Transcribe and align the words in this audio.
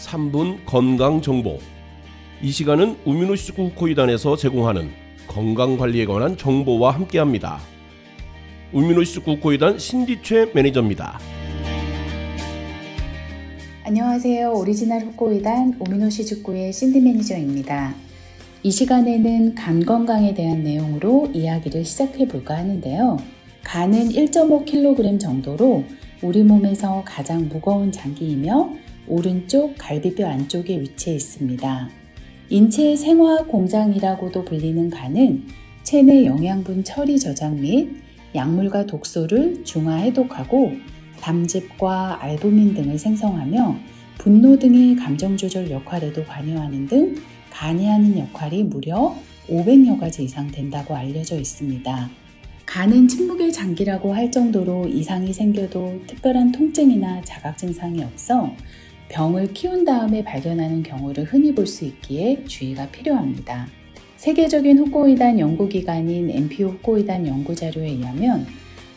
3분 0.00 0.64
건강 0.64 1.20
정보. 1.20 1.58
이 2.42 2.50
시간은 2.50 2.96
우미노시주쿠 3.04 3.66
후코이단에서 3.66 4.36
제공하는 4.36 4.90
건강 5.26 5.76
관리에 5.76 6.06
관한 6.06 6.36
정보와 6.36 6.92
함께합니다. 6.92 7.60
우미노시주쿠 8.72 9.32
후코이단 9.32 9.78
신디 9.78 10.24
최 10.24 10.52
매니저입니다. 10.54 11.18
안녕하세요. 13.84 14.52
오리지널 14.52 15.00
후코이단 15.00 15.80
우미노시주쿠의 15.80 16.72
신디 16.72 17.00
매니저입니다. 17.00 17.94
이 18.62 18.70
시간에는 18.70 19.54
간 19.54 19.84
건강에 19.84 20.32
대한 20.32 20.62
내용으로 20.62 21.30
이야기를 21.34 21.84
시작해 21.84 22.28
볼까 22.28 22.56
하는데요. 22.56 23.16
간은 23.64 24.10
1.5kg 24.10 25.18
정도로 25.18 25.84
우리 26.22 26.42
몸에서 26.44 27.02
가장 27.04 27.48
무거운 27.48 27.90
장기이며 27.90 28.70
오른쪽 29.10 29.74
갈비뼈 29.76 30.24
안쪽에 30.24 30.80
위치해 30.80 31.16
있습니다. 31.16 31.90
인체의 32.48 32.96
생화학 32.96 33.48
공장이라고도 33.48 34.44
불리는 34.44 34.88
간은 34.88 35.44
체내 35.82 36.24
영양분 36.24 36.84
처리 36.84 37.18
저장 37.18 37.60
및 37.60 37.90
약물과 38.36 38.86
독소를 38.86 39.64
중화 39.64 39.96
해독하고 39.96 40.72
담즙과 41.20 42.22
알부민 42.22 42.74
등을 42.74 42.98
생성하며 42.98 43.76
분노 44.18 44.56
등의 44.56 44.94
감정 44.94 45.36
조절 45.36 45.70
역할에도 45.70 46.24
관여하는 46.24 46.86
등 46.86 47.16
간이 47.50 47.86
하는 47.86 48.16
역할이 48.16 48.62
무려 48.62 49.16
500여 49.48 49.98
가지 49.98 50.22
이상 50.22 50.48
된다고 50.48 50.94
알려져 50.94 51.36
있습니다. 51.36 52.10
간은 52.64 53.08
침묵의 53.08 53.52
장기라고 53.52 54.14
할 54.14 54.30
정도로 54.30 54.86
이상이 54.86 55.32
생겨도 55.32 56.02
특별한 56.06 56.52
통증이나 56.52 57.22
자각 57.22 57.58
증상이 57.58 58.04
없어 58.04 58.54
병을 59.10 59.52
키운 59.52 59.84
다음에 59.84 60.22
발견하는 60.22 60.82
경우를 60.82 61.24
흔히 61.24 61.52
볼 61.54 61.66
수 61.66 61.84
있기에 61.84 62.44
주의가 62.44 62.88
필요합니다. 62.90 63.66
세계적인 64.16 64.78
후코이단 64.78 65.38
연구기관인 65.38 66.30
MPO 66.30 66.68
후코이단 66.68 67.26
연구자료에 67.26 67.88
의하면 67.88 68.46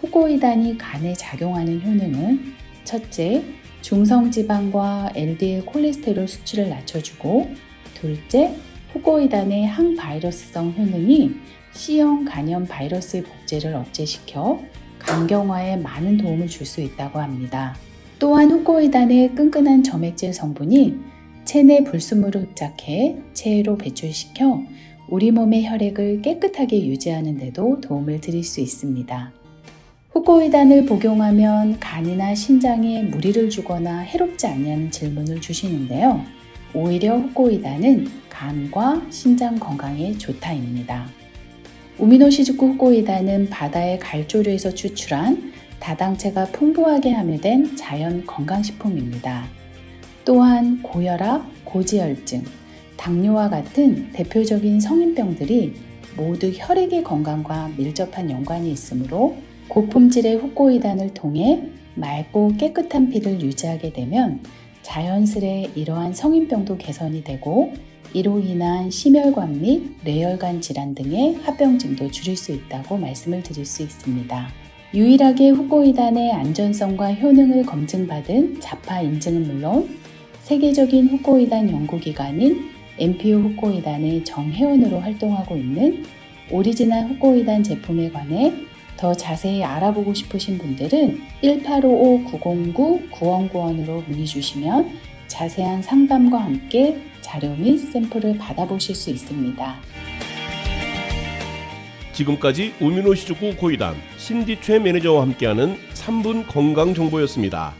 후코이단이 0.00 0.78
간에 0.78 1.12
작용하는 1.12 1.80
효능은 1.82 2.54
첫째, 2.84 3.44
중성지방과 3.82 5.12
LDL 5.14 5.66
콜레스테롤 5.66 6.26
수치를 6.26 6.68
낮춰주고 6.70 7.50
둘째, 7.94 8.54
후코이단의 8.92 9.66
항바이러스성 9.66 10.74
효능이 10.78 11.32
C형 11.72 12.24
간염 12.24 12.66
바이러스의 12.66 13.24
복제를 13.24 13.74
억제시켜 13.74 14.62
간경화에 14.98 15.76
많은 15.76 16.16
도움을 16.16 16.46
줄 16.48 16.66
수 16.66 16.80
있다고 16.80 17.18
합니다. 17.18 17.76
또한 18.18 18.50
후코이단의 18.50 19.34
끈끈한 19.36 19.84
점액질 19.84 20.34
성분이 20.34 20.96
체내 21.44 21.84
불순물을 21.84 22.42
흡착해 22.42 23.16
체로 23.32 23.78
배출시켜 23.78 24.60
우리 25.08 25.30
몸의 25.30 25.66
혈액을 25.66 26.22
깨끗하게 26.22 26.84
유지하는 26.86 27.38
데도 27.38 27.80
도움을 27.80 28.20
드릴 28.20 28.42
수 28.42 28.60
있습니다. 28.60 29.32
후코이단을 30.10 30.86
복용하면 30.86 31.78
간이나 31.78 32.34
신장에 32.34 33.04
무리를 33.04 33.48
주거나 33.50 34.00
해롭지 34.00 34.46
않냐는 34.46 34.90
질문을 34.90 35.40
주시는데요. 35.40 36.20
오히려 36.74 37.16
후코이단은 37.16 38.08
간과 38.28 39.06
신장 39.10 39.58
건강에 39.58 40.12
좋다입니다. 40.18 41.06
우미노시즈쿠 41.98 42.66
후코이단은 42.66 43.48
바다의 43.48 44.00
갈조류에서 44.00 44.74
추출한 44.74 45.52
다당체가 45.80 46.46
풍부하게 46.46 47.12
함유된 47.12 47.76
자연 47.76 48.24
건강식품입니다. 48.26 49.46
또한 50.24 50.82
고혈압, 50.82 51.64
고지혈증, 51.64 52.44
당뇨와 52.96 53.48
같은 53.48 54.12
대표적인 54.12 54.80
성인병들이 54.80 55.74
모두 56.16 56.50
혈액의 56.52 57.04
건강과 57.04 57.70
밀접한 57.76 58.30
연관이 58.30 58.70
있으므로 58.72 59.36
고품질의 59.68 60.36
후코이단을 60.36 61.14
통해 61.14 61.62
맑고 61.94 62.54
깨끗한 62.58 63.10
피를 63.10 63.40
유지하게 63.40 63.92
되면 63.92 64.42
자연스레 64.82 65.72
이러한 65.74 66.12
성인병도 66.14 66.78
개선이 66.78 67.22
되고 67.24 67.72
이로 68.14 68.38
인한 68.40 68.90
심혈관 68.90 69.60
및 69.60 69.96
뇌혈관 70.02 70.60
질환 70.60 70.94
등의 70.94 71.36
합병증도 71.42 72.10
줄일 72.10 72.36
수 72.36 72.52
있다고 72.52 72.96
말씀을 72.96 73.42
드릴 73.42 73.66
수 73.66 73.82
있습니다. 73.82 74.67
유일하게 74.94 75.50
후코이단의 75.50 76.32
안전성과 76.32 77.12
효능을 77.14 77.66
검증받은 77.66 78.58
JHFA 78.58 79.02
인증은 79.02 79.42
물론 79.42 79.98
세계적인 80.40 81.08
후코이단 81.08 81.70
연구기관인 81.70 82.70
NPO 82.98 83.38
후코이단의 83.38 84.24
정회원으로 84.24 85.00
활동하고 85.00 85.56
있는 85.56 86.04
오리지널 86.50 87.04
후코이단 87.04 87.62
제품에 87.62 88.10
관해 88.10 88.50
더 88.96 89.12
자세히 89.12 89.62
알아보고 89.62 90.14
싶으신 90.14 90.56
분들은 90.56 91.20
1855-909-9191으로 91.42 94.08
문의 94.08 94.24
주시면 94.24 94.88
자세한 95.26 95.82
상담과 95.82 96.38
함께 96.38 96.96
자료 97.20 97.54
및 97.56 97.76
샘플을 97.76 98.38
받아보실 98.38 98.94
수 98.94 99.10
있습니다. 99.10 99.76
지금까지 102.18 102.74
우민호 102.80 103.14
시주구 103.14 103.54
고이단 103.56 103.94
신디최 104.16 104.80
매니저와 104.80 105.22
함께하는 105.22 105.76
3분 105.94 106.48
건강 106.48 106.92
정보였습니다. 106.92 107.74